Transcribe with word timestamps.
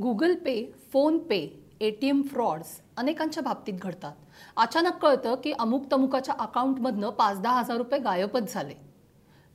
Google 0.00 0.34
Pay 0.34 0.52
PhonePe 0.92 1.36
A 1.80 1.90
T 1.90 2.08
M 2.08 2.20
frauds 2.22 2.68
अनेकांच्या 2.96 3.42
बाबतीत 3.42 3.74
घडतात. 3.74 4.12
अचानक 4.56 4.96
कळतं 5.02 5.34
की 5.34 5.52
अमुक 5.58 5.84
तमुकाच्या 5.92 6.34
अकाउंटमधनं 6.38 7.10
पाच 7.10 7.40
दहा 7.40 7.58
हजार 7.58 7.76
रुपये 7.76 7.98
गायबच 7.98 8.52
झाले. 8.54 8.74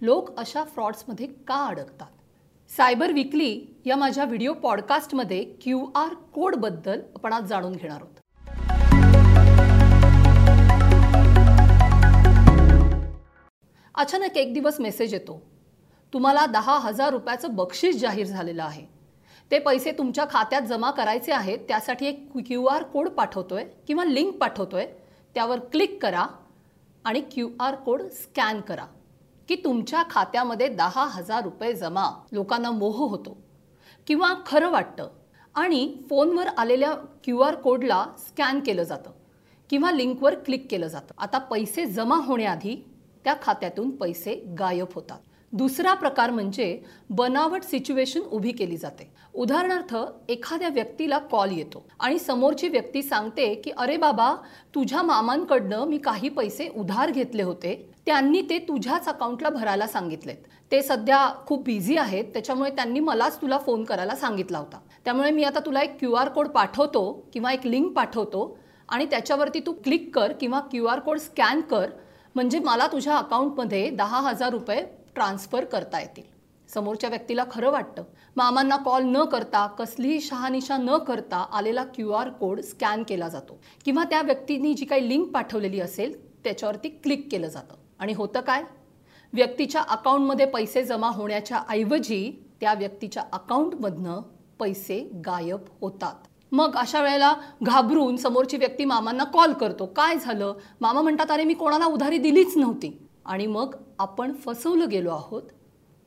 लोक 0.01 0.39
अशा 0.39 0.63
फ्रॉड्समध्ये 0.63 1.27
का 1.47 1.55
अडकतात? 1.65 2.07
सायबर 2.71 3.11
विकली 3.11 3.65
या 3.85 3.95
माझ्या 3.95 4.23
व्हिडिओ 4.23 4.53
पॉडकास्टमध्ये 4.53 5.43
क्यू 5.61 5.85
आर 5.95 6.13
कोडबद्दल 6.33 7.01
आपण 7.15 7.33
आज 7.33 7.43
जाणून 7.43 7.71
घेणार 7.71 8.01
आहोत. 8.01 8.17
अचानक 13.95 14.37
एक 14.37 14.53
दिवस 14.53 14.79
मेसेज 14.79 15.13
येतो. 15.13 15.41
तुम्हाला 16.13 16.45
दहा 16.45 16.77
हजार 16.79 17.11
रुपयाचं 17.11 17.55
बक्षीस 17.55 17.99
जाहीर 18.01 18.25
झालेलं 18.25 18.63
आहे. 18.63 19.00
ते 19.51 19.59
पैसे 19.59 19.91
तुमच्या 19.91 20.25
खात्यात 20.29 20.61
जमा 20.61 20.91
करायचे 20.91 21.31
आहेत 21.31 21.59
त्यासाठी 21.67 22.05
एक 22.05 22.27
क्यू 22.47 22.65
आर 22.65 22.83
कोड 22.83 23.09
पाठवतो 23.09 23.55
आहे 23.55 23.65
किंवा 23.87 24.05
लिंक 24.05 24.35
पाठवतो 24.35 24.77
आहे 24.77 24.87
त्यावर 25.35 25.59
क्लिक 25.71 26.01
करा 26.01 26.25
आणि 27.05 27.21
क्यू 27.21 27.49
आर 27.59 27.75
कोड 27.75 28.01
स्कॅन 28.01 28.61
करा 28.61 28.85
की 29.47 29.55
तुमच्या 29.55 30.03
खात्यामध्ये 30.09 30.67
दहा 30.67 31.05
हजार 31.05 31.43
रुपये 31.43 31.73
जमा 31.73 32.09
लोकांना 32.31 32.71
मोह 32.71 32.97
होतो 33.09 33.37
किंवा 34.07 34.33
खरं 34.45 34.69
वाटतं 34.69 35.09
आणि 35.55 35.95
फोनवर 36.09 36.47
आलेल्या 36.47 36.93
क्यू 37.23 37.39
आर 37.39 37.55
कोडला 37.55 38.05
स्कॅन 38.17 38.59
केलं 38.59 38.83
जातं 38.83 39.11
किंवा 39.69 39.91
लिंकवर 39.91 40.35
क्लिक 40.35 40.67
केलं 40.71 40.87
जातं. 40.87 41.13
आता 41.17 41.37
पैसे 41.37 41.85
जमा 41.85 42.15
होण्याआधी 42.15 42.75
त्या 43.23 43.35
खात्यातून 43.41 43.91
पैसे 43.91 44.35
गायब 44.59 44.87
होतात. 44.95 45.19
दुसरा 45.53 45.93
प्रकार 45.93 46.31
म्हणजे 46.31 46.77
बनावट 47.09 47.63
सिच्युएशन 47.63 48.21
उभी 48.31 48.51
केली 48.51 48.77
जाते. 48.77 49.09
उदाहरणार्थ 49.33 49.95
एखाद्या 50.29 50.69
व्यक्तीला 50.69 51.17
कॉल 51.31 51.51
येतो 51.51 51.83
आणि 51.99 52.19
समोरची 52.19 52.67
व्यक्ती 52.67 53.01
सांगते 53.03 53.53
की 53.55 53.71
अरे 53.77 53.97
बाबा 53.97 54.33
तुझ्या 54.75 55.01
मामांकडनं 55.01 55.85
मी 55.87 55.97
काही 55.97 56.29
पैसे 56.29 56.67
उधार 56.75 57.11
घेतले 57.11 57.43
होते. 57.43 57.75
त्यांनी 58.05 58.41
ते 58.41 58.57
तुझ्याच 58.59 59.07
अकाउंटला 59.07 59.49
भरायला 59.49 59.87
सांगितलेत. 59.87 60.35
ते 60.71 60.81
सध्या 60.83 61.27
खूप 61.47 61.63
बिझी 61.65 61.97
आहेत 61.97 62.25
त्याच्यामुळे 62.33 62.69
त्यांनी 62.75 62.99
मलाच 62.99 63.41
तुला 63.41 63.57
फोन 63.57 63.83
करायला 63.83 64.15
सांगितला 64.15 64.57
होता. 64.57 64.79
त्यामुळे 65.05 65.31
मी 65.31 65.43
आता 65.43 65.59
तुला 65.65 65.81
एक 65.81 65.97
क्यू 65.99 66.13
आर 66.13 66.29
कोड 66.29 66.47
पाठवतो 66.47 67.11
किंवा 67.33 67.51
एक 67.53 67.67
लिंक 67.67 67.91
पाठवतो 67.95 68.57
आणि 68.89 69.05
त्याच्यावरती 69.05 69.59
तू 69.59 69.73
क्लिक 69.73 70.09
कर 70.15 70.31
किंवा 70.39 70.59
क्यू 70.71 70.85
आर 70.85 70.99
कोड 70.99 71.17
स्कॅन 71.17 71.61
कर. 71.61 71.89
म्हणजे 72.35 72.59
मला 72.59 72.87
तुझ्या 72.87 73.15
अकाउंटमध्ये 73.17 73.89
दहा 73.89 74.19
हजार 74.21 74.49
रुपये 74.49 74.83
ट्रान्सफर 75.15 75.63
करता 75.63 75.99
येतील. 75.99 76.23
समोरच्या 76.73 77.09
व्यक्तीला 77.09 77.45
खरं 77.51 77.71
वाटतं. 77.71 78.03
मामांना 78.35 78.77
कॉल 78.77 79.03
न 79.03 79.25
करता 79.25 79.67
कसलीही 79.67 80.21
शहानिशा 80.21 80.77
न 80.77 80.97
करता 80.97 81.47
आलेला 81.51 81.83
क्यू 81.83 82.11
आर 82.11 82.29
कोड 82.29 82.61
स्कॅन 82.61 83.03
केला 83.03 83.29
जातो. 83.29 83.59
किंवा 83.85 84.03
त्या 84.03 84.21
व्यक्तींनी 84.21 84.73
जी 84.73 84.85
काही 84.85 85.09
लिंक 85.09 85.27
पाठवलेली 85.27 85.79
असेल 85.79 86.35
त्याच्यावरती 86.43 86.89
क्लिक 86.89 87.27
केलं 87.31 87.47
जातं. 87.47 87.75
आणि 87.99 88.13
होतं 88.13 88.41
काय? 88.41 88.63
व्यक्तीच्या 89.33 89.81
अकाउंटमध्ये 89.81 90.45
पैसे 90.45 90.83
जमा 90.83 91.07
होण्याच्या 91.07 91.63
ऐवजी 91.69 92.45
त्या 92.61 92.73
व्यक्तीच्या 92.73 93.23
अकाउंटमधनं 93.33 94.19
पैसे 94.59 95.11
गायब 95.25 95.59
होतात. 95.81 96.27
मग 96.51 96.75
अशा 96.75 97.01
वेळेला 97.01 97.33
घाबरून 97.63 98.17
समोरची 98.17 98.57
व्यक्ती 98.57 98.85
मामांना 98.85 99.23
कॉल 99.23 99.53
करतो. 99.53 99.85
काय 99.85 100.15
झालं? 100.17 100.53
मामा 100.81 101.01
म्हणतात 101.01 101.31
अरे 101.31 101.43
मी 101.43 101.53
कोणाला 101.53 101.85
उधारी 101.85 102.17
दिलीच 102.17 102.57
नव्हती. 102.57 103.07
आणि 103.25 103.47
मग 103.47 103.75
आपण 103.99 104.33
फसवलं 104.33 104.89
गेलो 104.89 105.09
आहोत 105.09 105.43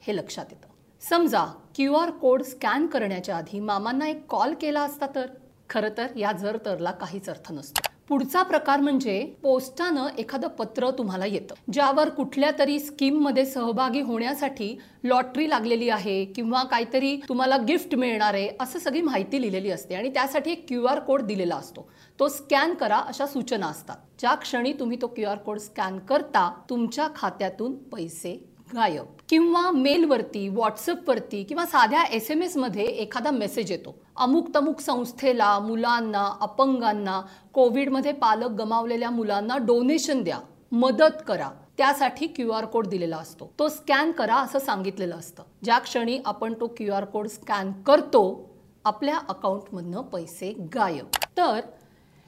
हे 0.00 0.16
लक्षात 0.16 0.46
येतं. 0.50 0.68
समजा 1.00 1.44
क्यू 1.74 1.94
आर 1.94 2.10
कोड 2.10 2.42
स्कॅन 2.42 2.86
करण्याच्या 2.86 3.36
आधी 3.36 3.60
मामांना 3.60 4.08
एक 4.08 4.26
कॉल 4.26 4.54
केला 4.54 4.82
असता 4.82 5.06
तर? 5.14 5.26
खरं 5.70 5.88
तर 5.98 6.06
या 6.16 6.32
जर 6.32 6.58
तरला 6.66 6.90
काहीच 6.90 7.28
अर्थ 7.28 7.52
नसतो. 7.52 7.93
पुढचा 8.08 8.42
प्रकार 8.42 8.80
म्हणजे 8.80 9.20
पोस्टानं 9.42 10.06
एखादं 10.18 10.48
पत्र 10.48 10.90
तुम्हाला 10.90 11.26
येतं 11.26 11.54
ज्यावर 11.72 12.08
कुठल्या 12.08 12.50
तरी 12.58 12.78
स्कीममध्ये 12.78 13.44
सहभागी 13.46 14.00
होण्यासाठी 14.00 14.76
लॉटरी 15.04 15.48
लागलेली 15.50 15.88
आहे 15.88 16.24
किंवा 16.24 16.62
काहीतरी 16.62 17.16
तुम्हाला 17.28 17.56
गिफ्ट 17.56 17.94
मिळणार 17.94 18.34
आहे 18.34 18.48
असं 18.60 18.78
सगळी 18.78 19.00
माहिती 19.00 19.40
लिहिलेली 19.40 19.70
असते 19.70 19.94
आणि 19.94 20.08
त्यासाठी 20.08 20.50
एक 20.50 20.68
क्यू 20.68 20.84
आर 20.84 20.98
कोड 20.98 21.22
दिलेला 21.22 21.56
असतो. 21.56 21.88
तो 22.18 22.28
स्कॅन 22.28 22.74
करा 22.74 22.96
अशा 22.98 23.26
सूचना 23.26 23.66
असतात. 23.66 23.96
ज्या 24.20 24.34
क्षणी 24.34 24.72
तुम्ही 24.72 24.98
तो 25.02 25.06
क्यू 25.06 25.28
आर 25.28 25.36
कोड 25.36 25.58
स्कॅन 25.58 25.98
करता 25.98 26.50
तुमच्या 26.70 27.08
खात्यातून 27.16 27.74
पैसे 27.74 28.53
गायब 28.68 29.06
किंवा 29.28 29.70
मेलवरती 29.70 30.48
व्हॉट्सअपवरती 30.48 31.42
किंवा 31.44 31.64
साध्या 31.66 32.02
एस 32.02 32.30
एम 32.30 32.42
एसमध्ये 32.42 32.84
एखादा 32.84 33.30
मेसेज 33.30 33.70
येतो. 33.70 33.94
अमुक 34.16 34.48
तमुक 34.54 34.80
संस्थेला 34.80 35.58
मुलांना 35.58 36.24
अपंगांना 36.40 37.20
कोविडमध्ये 37.52 38.12
पालक 38.12 38.50
गमावलेल्या 38.50 39.10
मुलांना 39.10 39.56
डोनेशन 39.56 40.22
द्या 40.22 40.38
मदत 40.72 41.22
करा. 41.28 41.50
त्यासाठी 41.78 42.26
क्यू 42.26 42.50
आर 42.50 42.64
कोड 42.64 42.86
दिलेला 42.86 43.16
असतो. 43.16 43.50
तो 43.58 43.68
स्कॅन 43.68 44.10
करा 44.12 44.36
असं 44.36 44.58
सांगितलेलं 44.58 45.16
असतं. 45.16 45.42
ज्या 45.64 45.78
क्षणी 45.78 46.18
आपण 46.24 46.54
तो 46.60 46.66
क्यू 46.66 46.92
आर 46.92 47.04
कोड 47.04 47.26
स्कॅन 47.26 47.72
करतो 47.86 48.50
आपल्या 48.84 49.18
अकाउंटमधनं 49.28 50.02
पैसे 50.02 50.52
गायब. 50.74 51.06
तर 51.36 51.60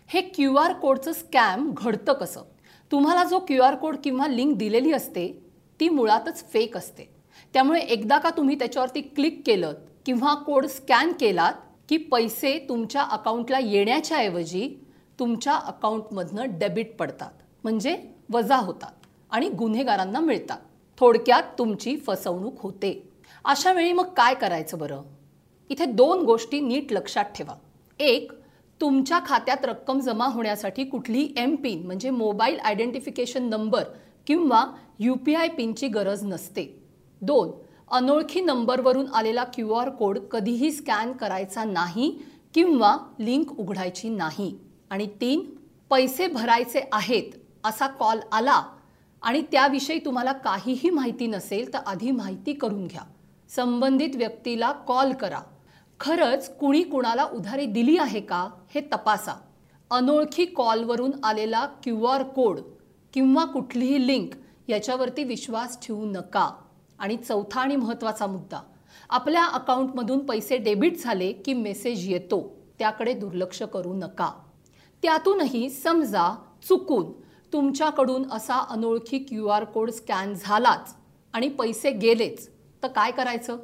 हे 0.08 0.20
क्यू 0.20 0.54
आर 0.56 0.72
कोडचं 0.72 1.12
स्कॅम 1.12 1.72
घडतं 1.76 2.12
कसं? 2.12 2.40
तुम्हाला 2.92 3.24
जो 3.24 3.38
क्यू 3.38 3.62
आर 3.62 3.74
कोड 3.74 3.96
किंवा 4.04 4.26
लिंक 4.26 4.56
दिलेली 4.56 4.92
असते 4.92 5.26
ती 5.80 5.88
मुळातच 5.88 6.52
फेक 6.52 6.76
असते. 6.76 7.04
त्यामुळे 7.52 7.80
एकदा 7.80 8.18
का 8.18 8.30
तुम्ही 8.30 8.58
त्याच्यावरती 8.58 9.00
क्लिक 9.00 9.42
केलं 9.46 9.74
किंवा 10.06 10.34
कोड 10.34 10.66
स्कॅन 10.66 11.12
केलात 11.12 11.52
की 11.88 11.96
पैसे 11.96 12.66
तुमच्या 12.68 13.02
अकाउंटला 13.02 13.58
येण्याच्या 13.58 14.18
ऐवजी 14.18 14.76
तुमच्या 15.18 15.54
अकाउंटमधनं 15.54 16.58
डेबिट 16.58 16.96
पडतात. 16.96 17.30
म्हणजे 17.64 18.02
वजा 18.32 18.56
होतात 18.56 19.06
आणि 19.30 19.48
गुन्हेगारांना 19.48 20.20
मिळतात. 20.20 20.58
थोडक्यात 20.98 21.42
तुमची 21.58 21.96
फसवणूक 21.96 22.60
होते. 22.60 23.08
अशा 23.44 23.72
वेळी 23.72 23.92
मग 23.92 24.08
काय 24.14 24.34
करायचं 24.34 24.78
बरं? 24.78 25.02
इथे 25.68 25.84
दोन 25.84 26.20
गोष्टी 26.20 26.60
नीट 26.60 26.92
लक्षात 26.92 27.24
ठेवा. 27.24 27.54
एक 27.98 28.32
तुमच्या 28.80 29.18
खात्यात 29.26 29.64
रक्कम 29.64 30.00
जमा 30.00 30.26
होण्यासाठी 30.26 30.84
कुठलीही 30.84 31.32
एम 31.36 31.54
पिन 31.54 31.86
म्हणजे 31.86 32.10
मोबाईल 32.10 32.58
आयडेंटिफिकेशन 32.58 33.48
नंबर 33.48 33.84
किंवा 34.26 34.64
यू 34.98 35.14
पी 35.26 35.34
आय 35.34 35.48
पिनची 35.48 35.88
गरज 35.88 36.24
नसते. 36.24 36.64
दोन 37.22 37.50
अनोळखी 37.90 38.40
नंबरवरून 38.40 39.06
आलेला 39.14 39.44
क्यू 39.44 39.72
आर 39.72 39.88
कोड 39.88 40.18
कधीही 40.18 40.70
स्कॅन 40.72 41.12
करायचा 41.12 41.64
नाही 41.64 42.10
किंवा 42.54 42.96
लिंक 43.18 43.58
उघडायची 43.60 44.08
नाही. 44.08 44.54
आणि 44.90 45.06
तीन 45.20 45.44
पैसे 45.90 46.26
भरायचे 46.26 46.88
आहेत 46.92 47.32
असा 47.64 47.86
कॉल 47.86 48.18
आला 48.32 48.62
आणि 49.22 49.42
त्याविषयी 49.52 49.98
तुम्हाला 50.04 50.32
काहीही 50.32 50.90
माहिती 50.90 51.26
नसेल 51.26 51.72
तर 51.72 51.78
आधी 51.86 52.10
माहिती 52.10 52.52
करून 52.52 52.86
घ्या. 52.86 53.02
संबंधित 53.50 54.16
व्यक्तीला 54.16 54.72
कॉल 54.72 55.12
करा. 55.12 55.40
खरंच 56.00 56.48
कुणी 56.58 56.82
कुणाला 56.82 57.24
उधारी 57.24 57.66
दिली 57.66 57.96
आहे 57.98 58.20
का 58.20 58.48
हे 58.74 58.80
तपासा. 58.92 59.34
अनोळखी 59.90 60.44
कॉलवरून 60.44 61.10
आलेला 61.24 61.64
क्यू 61.82 62.04
आर 62.04 62.22
कोड 62.22 62.60
किंवा 63.14 63.44
कुठलीही 63.44 64.06
लिंक 64.06 64.34
याच्यावरती 64.68 65.24
विश्वास 65.24 65.78
ठेवू 65.82 66.04
नका. 66.04 66.50
आणि 66.98 67.16
चौथा 67.16 67.60
आणि 67.60 67.76
महत्त्वाचा 67.76 68.26
मुद्दा 68.26 68.60
आपल्या 69.10 69.44
अकाउंटमधून 69.44 70.24
पैसे 70.26 70.56
डेबिट 70.56 70.98
झाले 70.98 71.32
की 71.32 71.52
मेसेज 71.54 72.08
येतो 72.08 72.40
त्याकडे 72.78 73.12
दुर्लक्ष 73.12 73.62
करू 73.62 73.92
नका. 73.94 74.30
त्यातूनही 75.02 75.68
समजा 75.70 76.28
चुकून 76.68 77.12
तुमच्याकडून 77.52 78.24
असा 78.32 78.58
अनोळखी 78.70 79.18
क्यू 79.18 79.46
आर 79.46 79.64
कोड 79.64 79.90
स्कॅन 79.90 80.34
झालाच 80.34 80.94
आणि 81.34 81.48
पैसे 81.48 81.90
गेलेच 81.90 82.48
तर 82.82 82.88
काय 82.88 83.10
करायचं? 83.10 83.56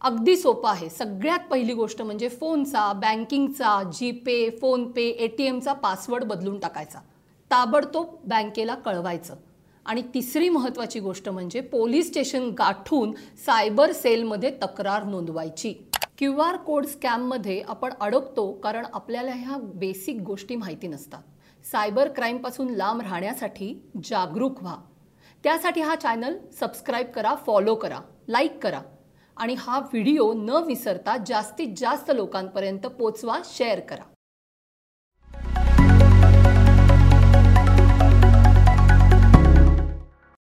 अगदी 0.00 0.36
सोपं 0.36 0.68
आहे. 0.68 0.88
सगळ्यात 0.88 1.38
पहिली 1.50 1.74
गोष्ट 1.74 2.02
म्हणजे 2.02 2.28
फोनचा 2.28 2.92
बँकिंगचा 2.92 3.82
जीपे 3.92 4.50
फोनपे 4.60 5.02
ए 5.02 5.26
टी 5.26 5.44
एमचा 5.44 5.72
पासवर्ड 5.72 6.24
बदलून 6.24 6.58
टाकायचा. 6.58 6.98
ताबडतोब 7.50 8.14
बँकेला 8.24 8.74
कळवायचं. 8.74 9.34
आणि 9.86 10.02
तिसरी 10.14 10.48
महत्त्वाची 10.48 11.00
गोष्ट 11.00 11.28
म्हणजे 11.28 11.60
पोलीस 11.60 12.08
स्टेशन 12.08 12.48
गाठून 12.50 13.12
सायबर 13.46 13.92
सेलमध्ये 13.92 14.50
तक्रार 14.62 15.04
नोंदवायची. 15.04 15.72
क्यू 16.18 16.38
आर 16.38 16.56
कोड 16.56 16.86
स्कॅममध्ये 16.86 17.60
आपण 17.68 17.92
अडकतो 18.00 18.50
कारण 18.52 18.86
आपल्याला 18.92 19.32
ह्या 19.32 19.58
बेसिक 19.74 20.20
गोष्टी 20.20 20.56
माहिती 20.56 20.88
नसतात. 20.88 21.22
सायबर 21.72 22.08
क्राईमपासून 22.08 22.70
लांब 22.70 23.00
राहण्यासाठी 23.00 23.74
जागरूक 24.04 24.62
व्हा. 24.62 24.76
त्यासाठी 25.44 25.80
हा 25.80 25.94
चॅनल 25.94 26.36
सबस्क्राईब 26.60 27.06
करा 27.06 27.34
फॉलो 27.34 27.74
करा 27.74 28.00
लाईक 28.28 28.62
करा. 28.62 28.80
आणि 29.36 29.54
हा 29.58 29.78
व्हिडिओ 29.78 30.32
न 30.36 30.50
विसरता 30.66 31.16
जास्तीत 31.26 31.74
जास्त 31.76 32.10
लोकांपर्यंत 32.10 32.86
पोचवा 32.98 33.38
शेअर 33.44 33.80
करा. 33.80 34.13